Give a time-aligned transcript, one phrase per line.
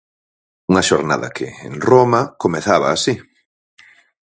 [0.69, 3.13] Unha xornada que, en Roma, comezaba así.